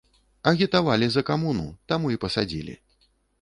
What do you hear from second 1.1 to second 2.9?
за камуну, таму і пасадзілі!